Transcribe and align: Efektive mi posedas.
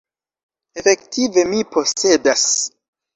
Efektive 0.83 1.43
mi 1.51 1.59
posedas. 1.75 2.47